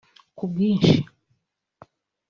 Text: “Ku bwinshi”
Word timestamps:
“Ku 0.37 0.45
bwinshi” 0.51 0.95